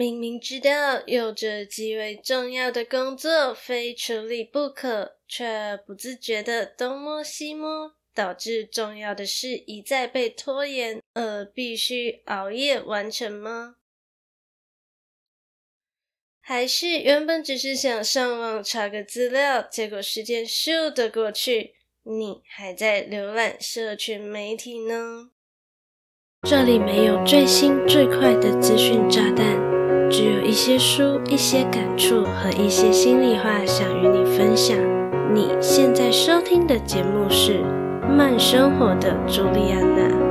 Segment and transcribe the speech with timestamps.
[0.00, 13.76] 明明知道有着极为重要的工作非处理不可，却不自觉地东摸西摸，导致重要的事一再被拖延，而必须熬夜完成吗？
[16.40, 21.74] 还是原本只是想上网查个资料，结果时间咻的过去，
[22.04, 25.32] 你还在浏览社群媒体呢？
[26.48, 29.78] 这里没有最新最快的资讯炸弹，
[30.10, 34.76] 只有一些书、一些感触和一些心里话想与你分享。
[35.32, 37.60] 你现在收听的节目是
[38.08, 40.26] 《慢生活的朱莉安娜》。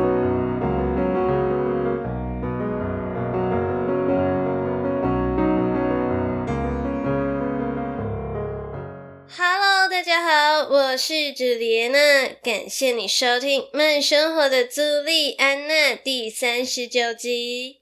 [9.90, 12.00] 大家好，我是朱莉安娜，
[12.42, 17.79] 感谢你收听《慢生活的朱莉安娜》第三十九集。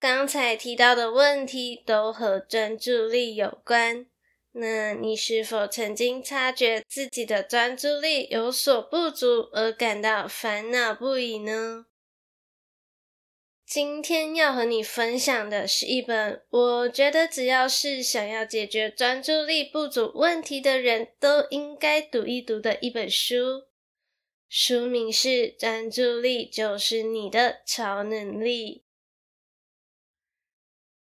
[0.00, 4.06] 刚才提到的问题都和专注力有关，
[4.52, 11.86] 那你是否曾经察觉自己的专注力有所不足而感到烦恼不已呢？
[13.66, 23.64] 今天要和你分享的是一本我觉得只要是想要解决专注力不足问题的人都应该读一读的一本书，
[24.48, 25.28] 书名是
[25.58, 28.84] 《专注力就是你的超能力》。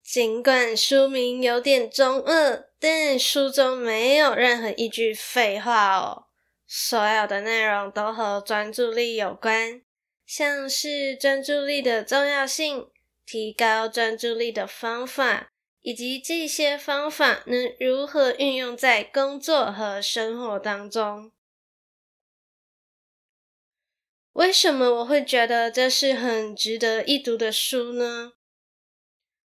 [0.08, 6.27] 尽管书名有点中二，但书中没有任何一句废话哦，
[6.66, 9.81] 所有的内容都和专注力有关。
[10.25, 12.88] 像是专注力的重要性、
[13.25, 15.49] 提高专注力的方法，
[15.81, 21.33] 以及这些方法能如何运用在工作和生活当中。
[24.31, 28.31] 为什么我会觉得这是很值得一读的书呢？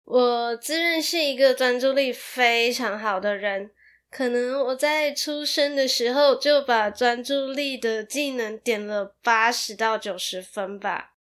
[0.08, 3.72] 我自认是一个专注力非常好的人。
[4.10, 11.16] 可能我在出生的时候就把专注力的技能点了八十到九十分吧。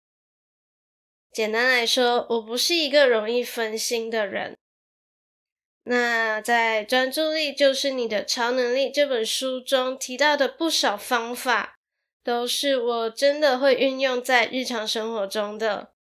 [1.32, 4.56] 简单来说，我不是一个容易分心的人。
[5.82, 11.74] 那在《专注力就是你的超能力》这本书中提到的不少方法，
[12.22, 15.95] 都是我真的会运用在日常生活中的。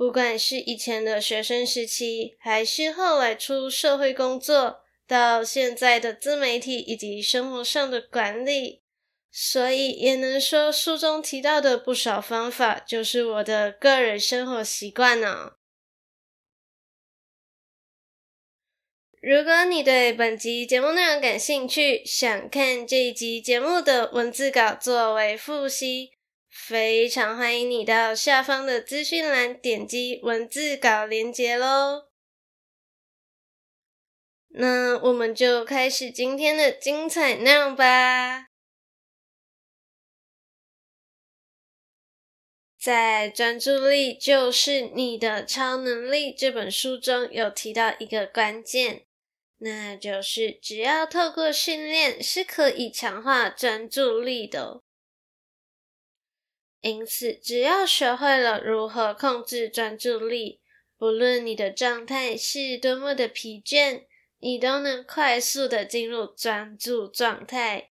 [0.00, 4.80] 不管是以前的学生时期，还是后来出社会工作。
[5.06, 8.80] 到现在的自媒体以及生活上的管理，
[9.30, 15.56] 所以也能说书中提到的不少方法，就是我的个人生活习惯呢。
[19.20, 26.12] 如果你对本集节目内容感兴趣，想看这一集节目的文字稿作为复习，
[26.62, 32.08] 非常欢迎你到下方的资讯栏点击文字稿连结喽。
[34.50, 38.46] 那我们就开始今天的精彩内容吧。
[42.78, 49.06] 在《专注力就是你的超能力》这本书中有提到一个关键，
[49.58, 54.82] 那就是只要透过训练是可以强化专注力的。
[56.80, 60.60] 因此，只要学会了如何控制专注力，
[60.96, 64.06] 不论你的状态是多么的疲倦。
[64.42, 67.90] 你都能快速的进入专注状态，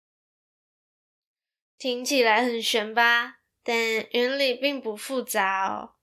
[1.77, 3.41] 听起来很玄吧？
[3.63, 3.77] 但
[4.09, 5.93] 原理并不复杂哦。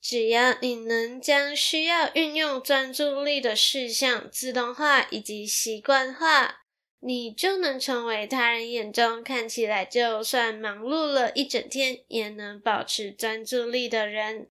[0.00, 6.60] 只要你能将需要运用专注力的事项自动化以及习惯化，
[7.00, 14.50] 你就能成为他人眼中看起来就算忙碌了一整天也能保持专注力的人。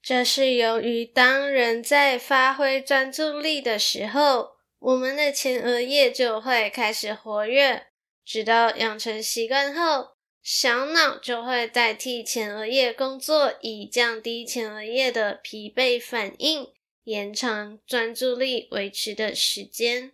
[0.00, 7.88] 这是由于当人在发挥专注力的时候，我们的前额叶就会开始活跃，
[8.24, 16.72] 直到养成习惯后，小脑就会代替前额叶工作，以降低前额叶的疲惫反应，
[17.06, 20.12] 延长专注力维持的时间。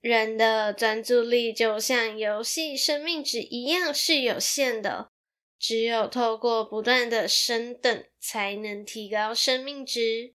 [0.00, 5.10] 人的专注力就像游戏生命值一样是有限的。
[5.58, 10.34] 只有透过不断的升等，才能提高生命值。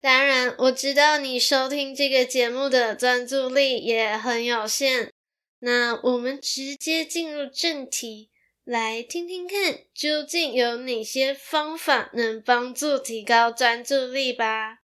[0.00, 5.12] 当然，我知道你收听这个节目的专注力也很有限。
[5.58, 8.30] 那我们直接进入正题，
[8.70, 14.78] 来听听看，究竟有哪些方法能帮助提高专注力吧。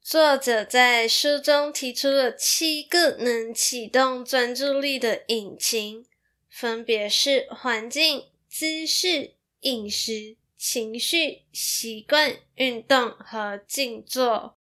[0.00, 6.06] 作者在书中提出了七个能启动专注力的引擎，
[6.48, 14.56] 分别是环境、姿势、饮食、情绪、习惯、运动和静坐。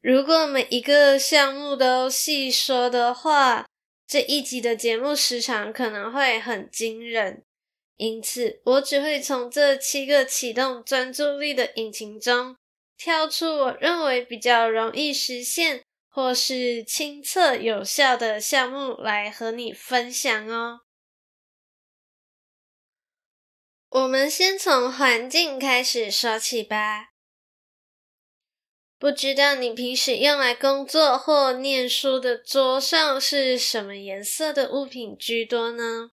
[0.00, 3.66] 如果每一个项目都细说的话，
[4.12, 7.46] 这一集的节目时长可能会很惊人。
[7.96, 12.54] 因此，我只会从这七个启动专注力的引擎中，
[12.98, 20.80] 挑出我认为比较容易实现或是亲测有效的项目来和你分享哦。
[23.88, 27.11] 我们先从环境开始说起吧。
[29.02, 36.12] 不知道你平时用来工作或念书的桌上是什么颜色的物品居多呢？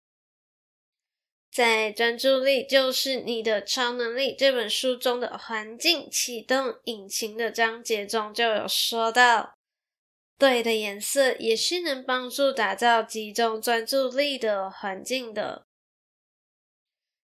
[1.51, 9.55] 在《专注力就是你的超能力》这本书中的环境启动引擎的章节中就有说到，
[10.39, 15.65] 对的颜色也是能帮助打造集中专注力的环境的。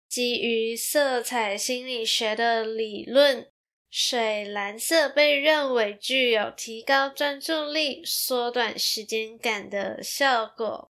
[0.07, 3.50] 基于色彩心理学的理论。
[3.91, 10.89] 水蓝色被认为具有提高专注力、缩短时间感的效果。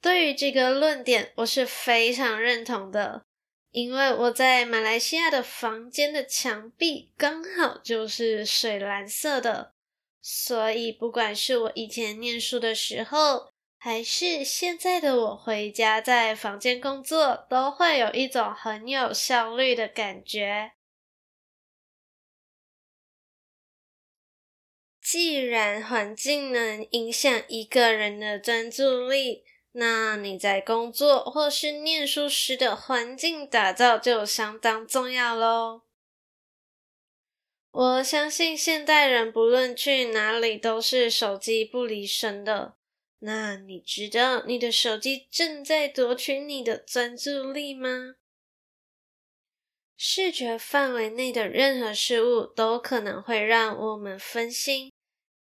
[0.00, 3.26] 对于这个论点，我是非常认同的，
[3.72, 9.74] 因为我在马来西亚的房间的墙壁刚好就是水蓝色的，
[10.22, 20.72] 所以不管是我以前念书的时候，还是现在的我回家在房间工作，都会有一种很有效率的感觉。
[25.12, 35.82] 既然环境能影响一个人的专注力，那你在工作或是念书时的环境打造就相当重要喽。
[37.72, 42.78] 我相信现代人不论去哪里都是手机不离身的。
[43.18, 48.14] 那你知道你的手机正在夺取你的专注力吗？
[49.94, 54.90] 视觉范围内的任何事物都可能会让我们分心。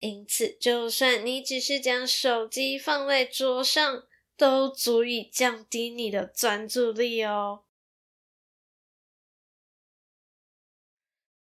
[0.00, 4.04] 因此，就算你只是将手机放在桌上，
[4.36, 7.64] 都足以降低你的专注力哦。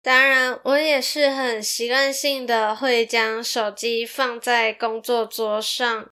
[0.01, 6.09] 当然，我也是很习惯性的会将手机放在工作桌上，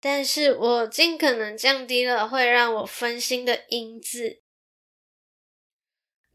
[0.00, 4.42] 但是我尽可能降低了会让我分心的因子。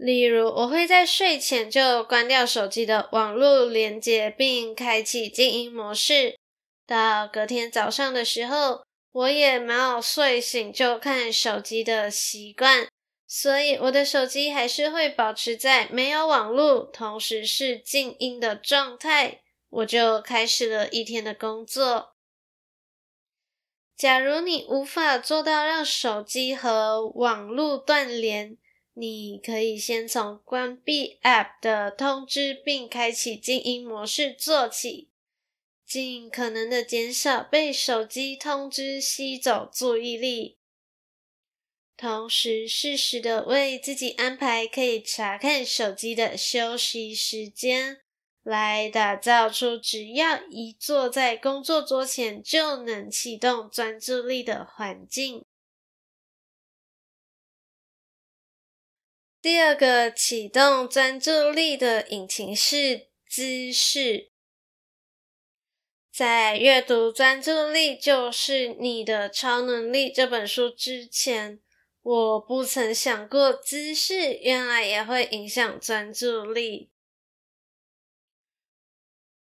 [0.01, 6.39] 例如，我会在睡前就关掉手机的网络连接，并开启静音模式。
[6.88, 12.88] 到隔天早上的时候，我也没有睡醒就看手机的习惯，
[13.27, 19.42] 所以我的手机还是会保持在没有网络，同时是静音的状态。
[19.69, 22.15] 我就开始了一天的工作。
[23.95, 28.57] 假如你无法做到让手机和网络断联，
[28.94, 35.10] 你可以先从关闭 App 的通知并开启静音模式做起，
[35.86, 40.58] 尽可能的减少被手机通知吸走注意力，
[41.96, 48.02] 同时适时的为自己安排可以查看手机的休息时间，
[48.44, 55.46] 来打造出只要一坐在工作桌前就能启动专注力的环境。
[59.41, 64.29] 第二个启动专注力的引擎是姿势。
[66.12, 71.60] 在阅读《专注力就是你的超能力》这本书之前，
[72.03, 76.91] 我不曾想过姿势原来也会影响专注力。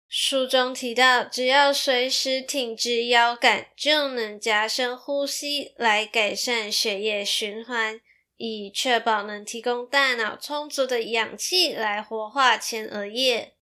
[0.06, 8.00] 书中提到，只要随时挺直腰杆，就能加深呼吸，来改善血液循环。
[8.42, 13.54] 以确保能提供大脑充足的氧气来活化前额叶。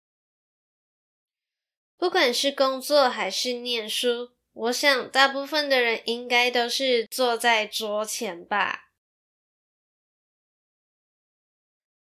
[1.97, 8.91] 不管是工作还是念书，我想大部分的人应该都是坐在桌前吧。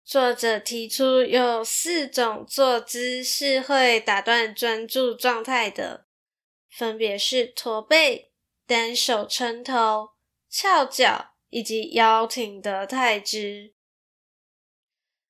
[0.03, 6.07] 作者提出有四种坐姿是会打断专注状态的，
[6.67, 8.31] 分别是驼背、
[8.65, 10.13] 单手撑头、
[10.49, 11.34] 翘脚。
[11.49, 13.73] 以及腰挺的太直，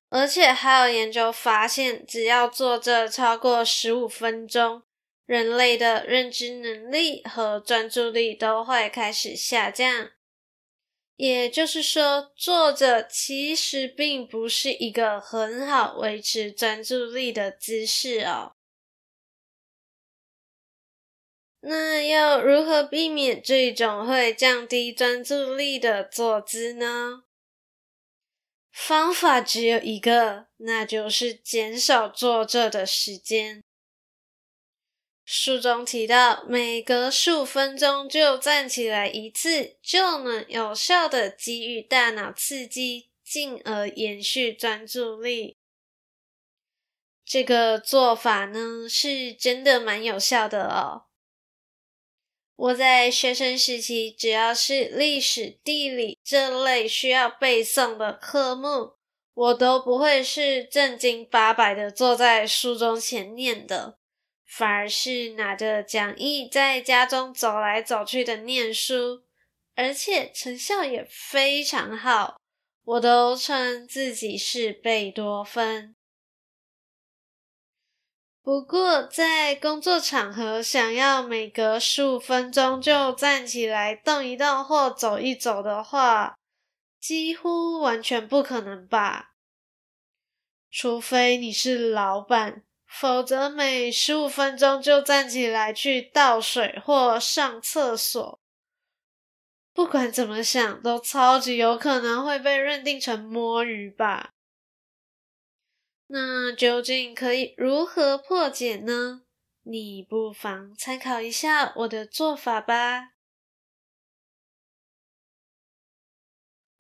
[0.09, 4.83] 而且还有研究发现，只要坐着超过十五分钟，
[5.25, 10.11] 人类的认知能力和专注力都会开始下降。
[11.17, 18.54] 也就是说，坐着其实并不是一个很好维持专注力的姿势哦。
[21.67, 27.23] 那要如何避免这种会降低专注力的坐姿呢？
[28.71, 33.63] 方法只有一个，那就是减少坐着的时间。
[35.23, 45.57] 书中提到，每隔十五分钟就站起来一次，就能有效地给予大脑刺激，进而延续专注力。
[47.25, 51.04] 这个做法呢，是真的蛮有效的哦。
[52.55, 58.93] 我在学生时期，只要是历史、地理这类需要背诵的科目，
[59.33, 63.97] 我都不会是正经八百的坐在书桌前念的。
[64.45, 69.23] 反而是拿着讲义在家中走来走去的念书，
[69.75, 72.37] 而且成效也非常好，
[72.85, 75.94] 我都称自己是贝多芬。
[78.45, 86.37] 不过在工作场合，想要每隔十五分钟就站起来动一动或走一走的话，
[86.99, 89.31] 几乎完全不可能吧？
[90.69, 92.61] 除非你是老板。
[92.85, 98.39] 否则，每十五分钟就站起来去倒水或上厕所，
[99.73, 104.34] 不管怎么想，都超级有可能会被认定成摸鱼吧？
[106.07, 109.23] 那究竟可以如何破解呢？
[109.63, 113.13] 你不妨参考一下我的做法吧。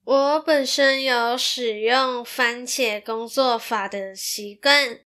[0.03, 5.03] 我本身有使用番茄工作法的习惯。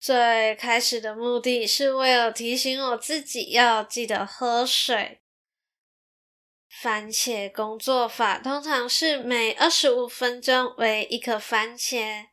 [0.00, 5.20] 最开始的目的是为了提醒我自己要记得喝水。
[6.68, 12.28] 番茄工作法通常是每二十五分钟为一颗番茄，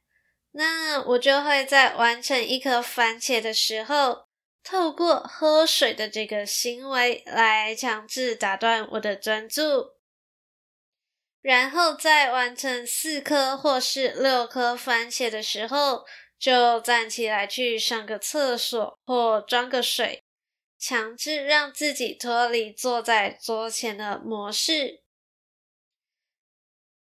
[0.51, 4.27] 那我就会在完成一颗番茄的时候，
[4.63, 9.91] 透过喝水的这个行为来强制打断我的专注，
[11.41, 16.03] 然后在完成四颗或是六颗番茄的时候，
[16.39, 20.23] 就站起来去上个厕所或装个水，
[20.79, 25.03] 强制让自己脱离坐在桌前的模式。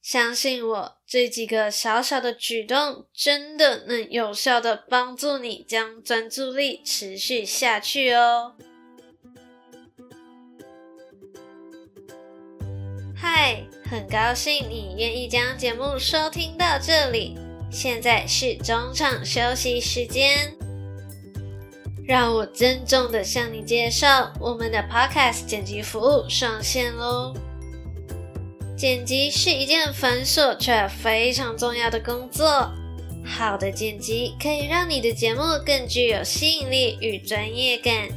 [0.02, 8.54] 相信我，这几个小小的举动真的能有效的帮助你将专注力持续下去哦。
[13.14, 17.36] 嗨，很高兴你愿意将节目收听到这里。
[17.70, 20.56] 现在是中场休息时间，
[22.04, 27.34] 让我郑重的向你介绍我们的 Podcast 剪辑服务上线喽。
[28.80, 32.72] 剪辑是一件繁琐却非常重要的工作，
[33.22, 38.08] 好的剪辑可以让你的节目更具有吸引力与专业感。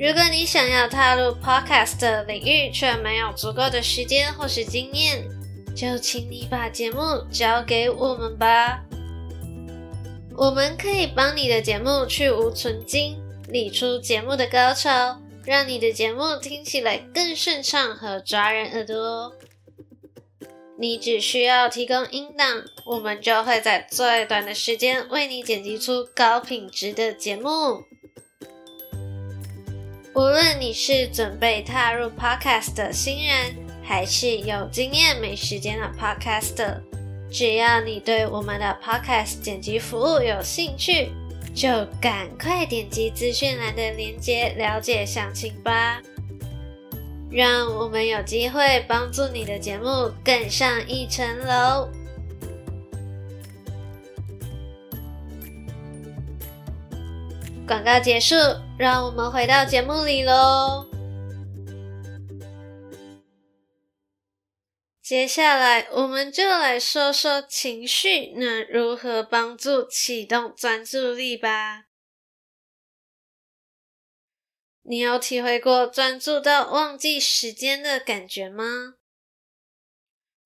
[0.00, 5.22] 如果你想要踏入 Podcast 领域，却没有足够的时间或是经验，
[5.76, 8.82] 就请你把节目交给我们吧，
[10.38, 19.32] 我们可以帮你的节目去芜存菁，理出节目的高潮，让你的节目听起来更顺畅和抓人耳朵。
[20.78, 27.84] 你只需要提供音档，我们就会在最短的时间为你剪辑出高品质的节目。
[30.14, 36.80] 无论你是准备踏入 Podcast 的新人，还是有经验没时间的 Podcaster，
[37.30, 41.12] 只要你对我们的 Podcast 剪辑服务有兴趣，
[41.54, 41.68] 就
[42.00, 46.00] 赶快点击资讯栏的链接了解详情吧。
[47.30, 51.88] 让我们有机会帮助你的节目更上一层楼。
[57.66, 58.34] 广告结束，
[58.76, 60.91] 让我们回到节目里喽。
[65.12, 71.84] 接下来，我们就来说说情绪能如何帮助启动专注力吧。
[74.80, 78.94] 你有体会过专注到忘记时间的感觉吗？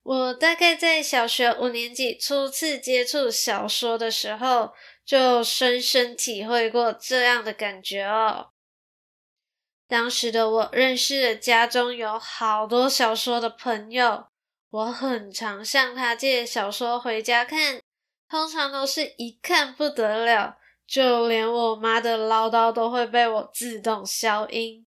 [0.03, 4.73] 我大概在小学五年级初次接触小说的时候，
[5.05, 8.49] 就深深体会过这样的感觉哦。
[9.87, 14.27] 当时的我认识了家中有好多小说的朋友。
[14.69, 17.81] 我很常向他借小说回家看，
[18.27, 24.85] 通常都是一看不得了，就连我妈的唠叨都会被我自动消音。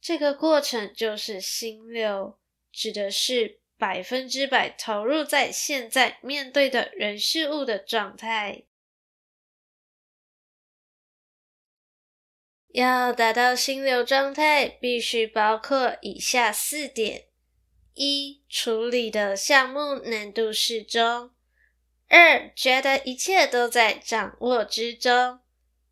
[0.00, 2.38] 这个过程就是心流，
[2.72, 8.64] 指的是百分之百投入在现在面对的人事物的状态。
[12.68, 17.28] 要达到心流状态，必须包括以下四点：
[17.94, 21.30] 一、处理的项目难度适中；
[22.08, 25.38] 二、觉得一切都在掌握之中；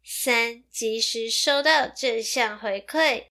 [0.04, 3.26] 三、及时收到正向回馈；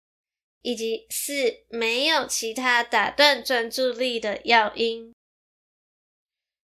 [0.62, 5.14] 以及四、没有其他打断专注力的要因。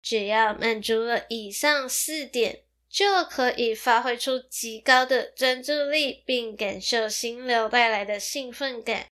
[0.02, 9.06] 只要满足了以上四点，就可以发挥出极高的专注力，并感受心流带来的兴奋感。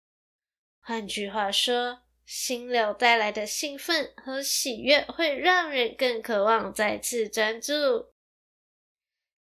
[0.81, 2.01] 换句话说，
[2.33, 8.13] 心流带来的兴奋和喜悦会让人更渴望再次专注。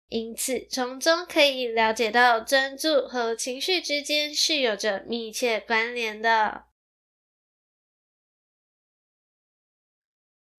[0.09, 6.65] 因此，从中可以了解到，专注和情绪之间是有着密切关联的。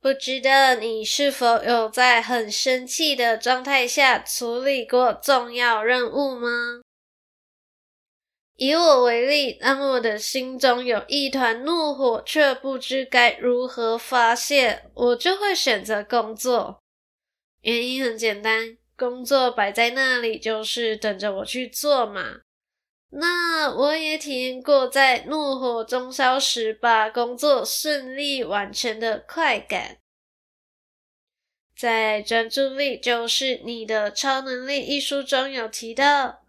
[0.00, 6.48] 不知道你是否有在很生气的状态下处理过重要任务吗？
[8.64, 16.78] 以我为例，当我的心中有一团怒火，却不知该如何发泄，我就会选择工作。
[17.62, 22.42] 原因很简单，工作摆在那里就是等着我去做嘛。
[23.11, 29.97] 那我也体验过在怒火中烧时，把工作顺利完成的快感。
[31.76, 36.41] 在《专注力就是你的超能力》一书中有提到，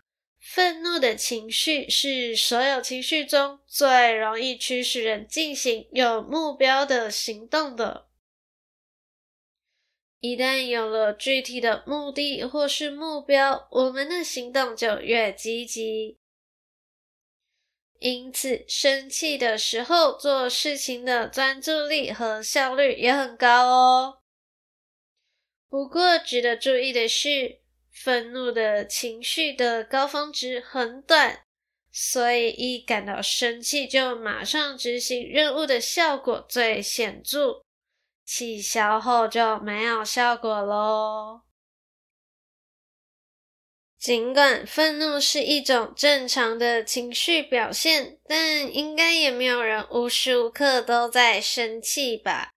[0.46, 8.10] 愤怒的情绪是所有情绪中最容易驱使人进行有目标的行动的。
[10.20, 16.20] 一旦有了具体的目的或是目标，我们的行动就越积极。
[18.00, 24.20] 因此，生气的时候做事情的专注力和效率也很高哦。
[25.70, 27.63] 不过，值得注意的是，
[27.94, 31.46] 愤怒的情绪的高峰值很短，
[31.92, 37.62] 所以一感到生气就马上执行任务的效果最显著。
[38.26, 41.42] 气消后就没有效果喽。
[44.00, 52.52] 尽管愤怒是一种正常的情绪表现，但应该也没有人无时无刻都在生气吧？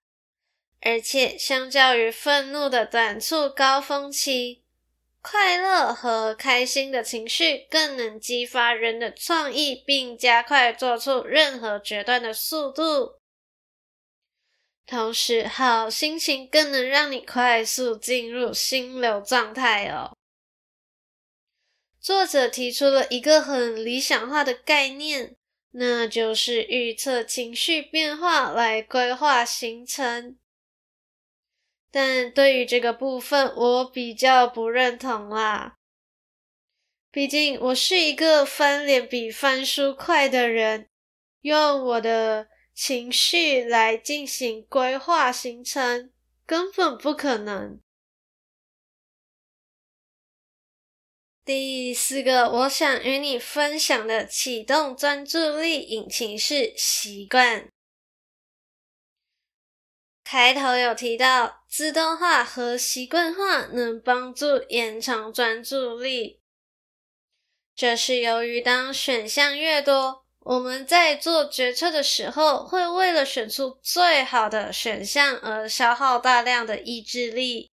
[0.80, 4.64] 而且，相较于愤怒的短促高峰期，
[5.28, 13.18] 快乐和开心的情绪更能激发人的创意，并加快做出任何决断的速度。
[14.86, 20.16] 同时，好心情更能让你快速进入心流状态哦。
[22.00, 25.34] 作者提出了一个很理想化的概念，
[25.72, 30.38] 那就是预测情绪变化来规划行程。
[31.96, 35.76] 但对于这个部分，我比较不认同啦。
[37.10, 40.90] 毕竟我是一个翻脸比翻书快的人，
[41.40, 42.48] 用我的。
[42.78, 46.12] 情绪来进行规划行程，
[46.44, 47.80] 根本不可能。
[51.42, 57.66] 第四个，我想与你分享的启动专注力引擎是习惯。
[60.28, 66.40] 开头有提到，自动化和习惯化能帮助延长专注力，
[67.76, 70.24] 这是由于当选项越多。
[70.40, 77.70] 我们在做决策的时候，会为了选出最好的选项而消耗大量的意志力。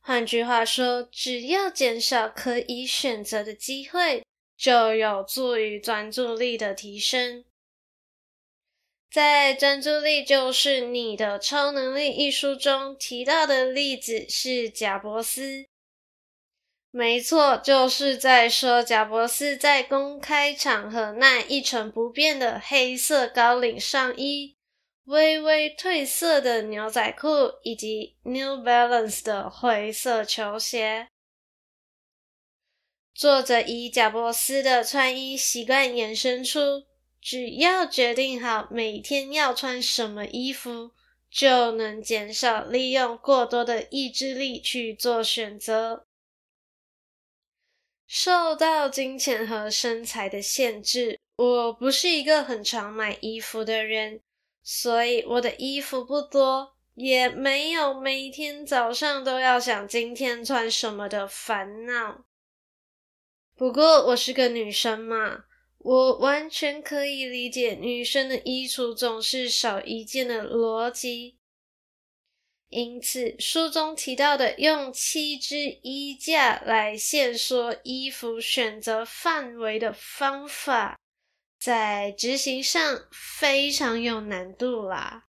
[0.00, 4.24] 换句话说，只要减少可以选择的机会，
[4.56, 7.44] 就有助于专注力的提升。
[9.12, 15.66] 在《专注力就是你的超能力》一书中提到的例子是贾伯斯。
[16.90, 24.56] 没错，就是在说贾伯斯在公开场合那一成不变的黑色高领上衣、
[25.04, 27.28] 微微褪色的牛仔裤
[27.62, 31.08] 以及 New Balance 的灰色球鞋。
[33.14, 36.86] 作者以贾伯斯的穿衣习惯延伸出，
[37.22, 40.90] 只要决定好每天要穿什么衣服，
[41.30, 46.04] 就能减少利用过多的意志力去做选择。
[48.08, 54.20] 受到金钱和身材的限制，我不是一个很常买衣服的人，
[54.64, 62.24] 所以我的衣服不多，也没有每天早上都要想今天穿什么的烦恼。
[63.56, 65.44] 不过我是个女生嘛，
[65.84, 71.38] 我完全可以理解女生的衣橱总是少一件的逻辑。
[72.68, 80.98] 因此，书中提到的用七支衣架来限缩衣服选择范围的方法，
[81.58, 85.24] 在执行上非常有难度啦。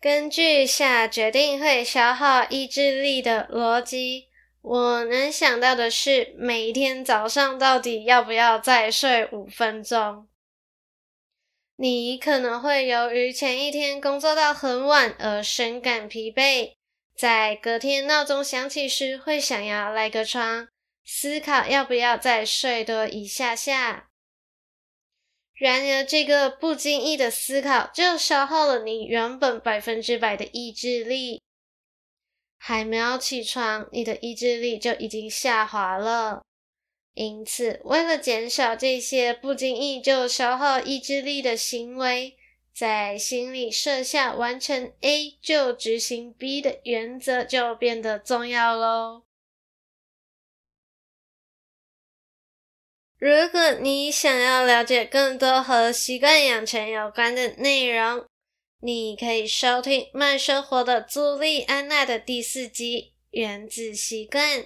[0.00, 4.29] 根据下决定会消耗意志力的逻辑，
[4.62, 10.28] 我能想到的是，每天早上到底要不要再睡五分钟？
[11.76, 16.74] 你可能会由于前一天工作到很晚而深感疲惫，
[17.16, 20.68] 在隔天闹钟响起时会想要赖个床，
[21.06, 24.10] 思考要不要再睡多一下下。
[25.54, 31.40] 然而，这个不经意的思考就消耗了你原本百分之百的意志力。
[32.62, 36.42] 还没有起床，你的意志力就已经下滑了。
[37.14, 42.36] 因此，为了减少这些不经意就消耗意志力的行为，
[42.74, 49.22] 在心里设下完成 A 就执行 B 的原则就变得重要喽。
[53.18, 58.26] 如果你想要了解更多和习惯养成有关的内容，
[58.82, 64.60] 你可以收听慢生活的朱莉安娜的第四集《原子习惯》，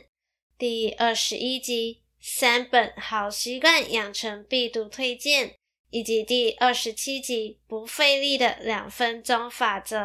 [0.57, 5.48] 第二十一集《三本好习惯养成必读推荐》，
[5.90, 9.96] 以及第二十七集《不费力的两分钟法则》。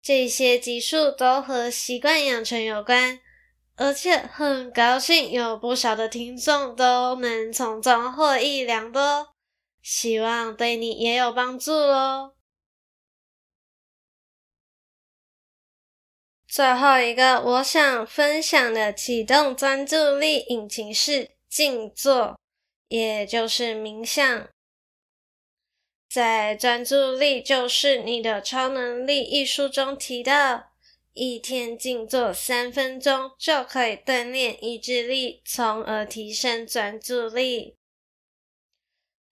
[0.00, 3.20] 这些集数都和习惯养成有关。
[3.78, 9.35] 而且很高兴，有不少的听众都能从中获益良多，
[9.86, 12.34] 希望对你也有帮助喽。
[16.48, 22.36] 最后一个我想分享的启动专注力引擎是静坐，
[22.88, 24.48] 也就是冥想。
[26.08, 30.72] 在《专注力就是你的超能力》一书中提到。
[31.18, 37.76] 一天静坐三分钟就可以锻炼意志力，从而提升专注力。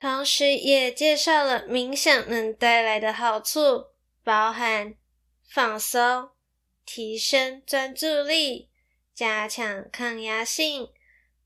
[0.04, 3.86] 同时，也介绍了冥想能带来的好处，
[4.22, 4.96] 包含
[5.42, 6.28] 放松、
[6.84, 8.68] 提升专注力、
[9.14, 10.90] 加强抗压性、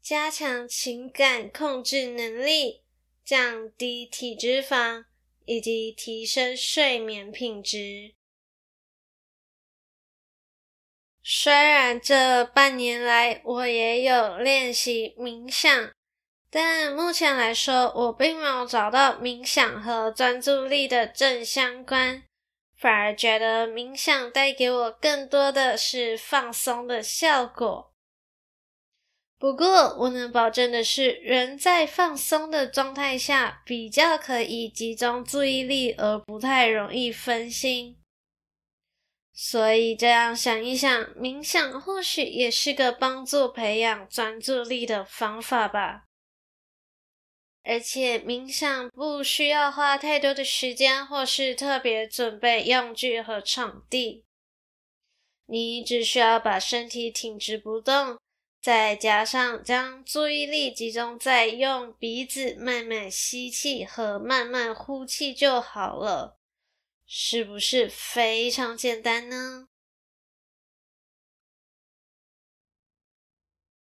[0.02, 2.82] 加强情感控制能力、
[3.24, 5.04] 降低体脂肪
[5.44, 8.16] 以及提升睡眠品质。
[11.22, 15.92] 虽然这半年来我也有练习冥想，
[16.50, 22.22] 但目前来说，我并没有找到冥想和专注力的正相关，
[22.76, 27.92] 反而觉得冥想带给我更多的是放松的效果。
[29.38, 37.98] 不过，我能保证的是，人在放松的状态下，比较可以集中注意力，而不太容易分心。
[39.32, 46.06] 所以这样想一想，冥想或许也是个帮助培养专注力的方法吧。
[47.68, 54.24] 而且冥想不需要花太多的时间，或是特别准备用具和场地。
[55.44, 58.18] 你只需要把身体挺直不动，
[58.62, 66.38] 再加上将注意力集中在用鼻子慢慢吸气和慢慢呼气就好了。
[67.06, 69.67] 是不是非常简单呢？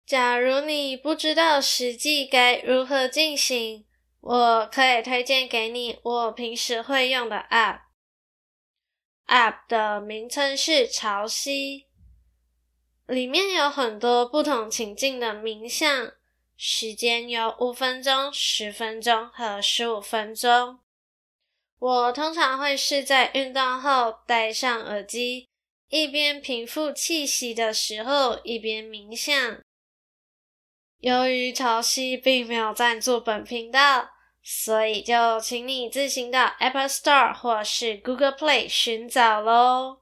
[0.08, 3.84] 假如你不知道实际该如何进行，
[4.22, 7.80] 我可以推荐给你我平时会用的 App。
[9.26, 11.84] App 的名称是潮汐，
[13.06, 16.10] 里面有很多不同情境的冥想，
[16.56, 20.78] 时间有五分钟、十分钟和十五分钟。
[21.78, 25.46] 我通常会是在运动后戴上耳机，
[25.90, 29.60] 一边平复气息的时候，一边冥想。
[31.00, 34.10] 由于潮汐并没有赞助本频道，
[34.42, 39.98] 所以就请你自行到 Apple Store 或是 Google Play 寻找喽。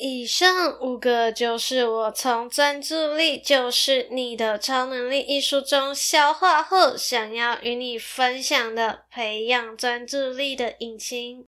[0.00, 11.47] 以上五个就是我从《专注力就是你的超能力》一书中消化后，想要与你分享的培养专注力的引擎。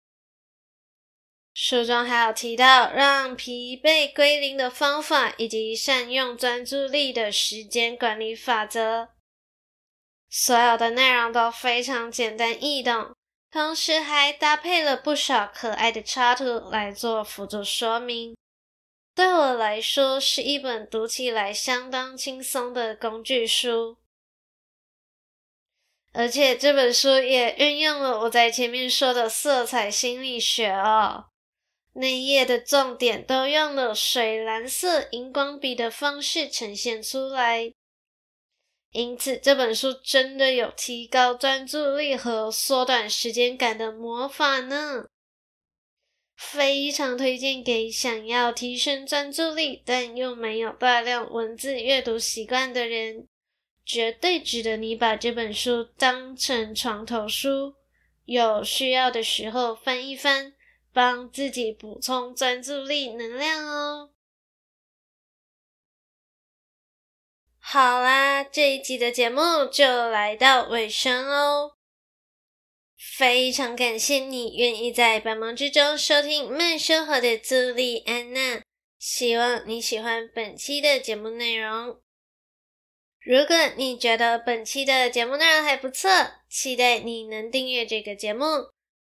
[1.61, 9.09] 书中还有提到让疲惫归零的方法，以及善用专注力的时间管理法则。
[10.29, 13.13] 所有的内容都非常简单易懂，
[13.51, 18.37] 同时还搭配了不少可爱的插图来做辅助说明。
[19.13, 23.97] 对我来说是一本读起来相当轻松的工具书。
[26.13, 31.25] 而且这本书也运用了我在前面说的色彩心理学哦，
[31.99, 37.73] 内页的重点都用了水蓝色荧光笔的方式呈现出来，
[38.91, 45.07] 因此这本书真的有提高专注力和缩短时间感的魔法呢，
[46.37, 53.27] 非常推荐给想要提升专注力但又没有大量文字阅读习惯的人。
[53.85, 57.73] 绝对值得你把这本书当成床头书，
[58.25, 60.53] 有需要的时候翻一翻，
[60.91, 64.11] 帮自己补充专注力能量哦。
[67.59, 71.73] 好啦，这一集的节目就来到尾声哦。
[72.97, 78.61] 非常感谢你愿意在百忙之中收听慢生活的朱莉安娜，
[78.97, 82.01] 希望你喜欢本期的节目内容。
[83.19, 86.09] 如果你觉得本期的节目内容还不错，
[86.49, 88.45] 期待你能订阅这个节目，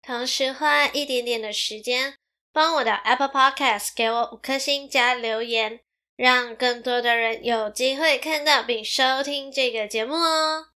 [0.06, 2.14] 同时花一点点的时间
[2.52, 5.80] 帮我的 Apple Podcast 给我五颗星加留言，
[6.14, 10.68] 让更多的人有机会看到并收听这个节目哦。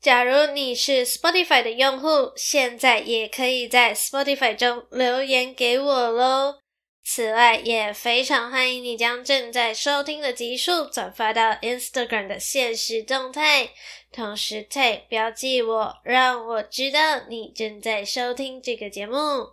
[0.00, 6.56] 假如你是 Spotify 的用户，现在也可以在 Spotify 中留言给我喽。
[7.04, 13.70] 此外，也非常欢迎你将正在收听的集数转发到 Instagram 的限时动态，
[14.16, 19.50] 同时 tag 标记我，让我知道你正在收听这个节目。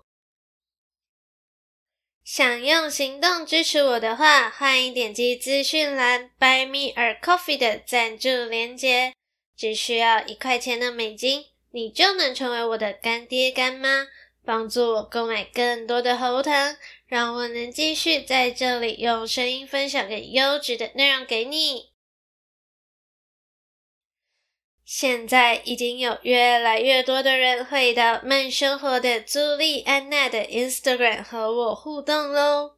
[2.24, 9.14] 想用行动支持我的话，欢迎点击资讯栏 Buy Me a Coffee 的赞助链接，
[9.58, 14.08] 只需要一块钱的美金，你就能成为我的干爹干妈，
[14.46, 16.78] 帮助我购买更多的喉糖。
[17.06, 21.93] 让我能继续在这里用声音分享更优质的内容给你。
[24.96, 32.78] 现在已经有越来越多的人会到慢生活的朱莉安娜的 Instagram 和我互动喽。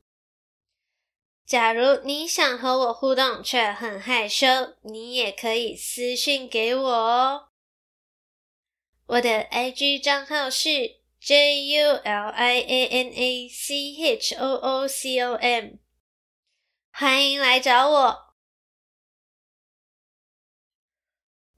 [1.46, 4.48] 假如你想和我互动却很害羞，
[4.84, 7.50] 你也可以私信给我哦。
[9.08, 11.04] 我的 IG 账号是。
[11.20, 15.80] J U L I A N A C H O O C O M，
[16.92, 18.25] 欢迎来找我，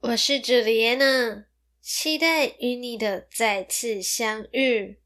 [0.00, 1.46] 我是朱莉安娜，
[1.80, 5.00] 期待与你的再次相遇。